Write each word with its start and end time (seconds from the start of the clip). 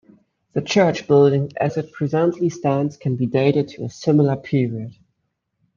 The 0.53 0.63
church 0.63 1.05
building 1.07 1.51
as 1.57 1.77
it 1.77 1.91
presently 1.93 2.49
stands 2.49 2.97
can 2.97 3.15
be 3.15 3.27
dated 3.27 3.67
to 3.67 3.83
a 3.83 3.89
similar 3.91 4.35
period. 4.35 4.95